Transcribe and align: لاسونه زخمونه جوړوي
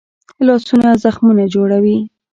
لاسونه 0.47 0.89
زخمونه 1.03 1.43
جوړوي 1.53 1.97